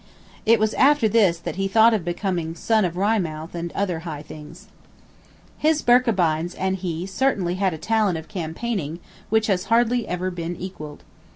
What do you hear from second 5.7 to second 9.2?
Birkebeins and he had certainly a talent of campaigning